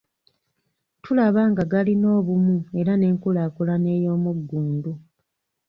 [1.03, 4.91] Tulaba nga galina obumu era n’enkulaakulana ey'omuggundu.